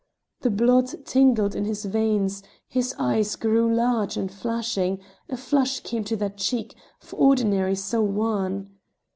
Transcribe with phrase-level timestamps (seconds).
[0.39, 6.03] The blood tingled to his veins; his eyes grew large and flashing; a flush came
[6.05, 8.71] to that cheek, for ordinary so wan.